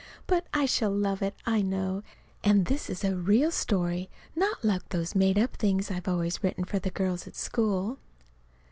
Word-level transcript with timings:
But 0.25 0.47
I 0.51 0.65
shall 0.65 0.89
love 0.89 1.21
it, 1.21 1.35
I 1.45 1.61
know. 1.61 2.01
And 2.43 2.65
this 2.65 2.89
is 2.89 3.03
a 3.03 3.15
real 3.15 3.51
story 3.51 4.09
not 4.35 4.65
like 4.65 4.89
those 4.89 5.13
made 5.13 5.37
up 5.37 5.57
things 5.57 5.91
I've 5.91 6.07
always 6.07 6.43
written 6.43 6.63
for 6.63 6.79
the 6.79 6.89
girls 6.89 7.27
at 7.27 7.35
school. 7.35 7.99